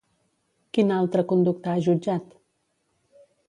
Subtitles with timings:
[0.77, 2.35] Quina altra conducta ha jutjat?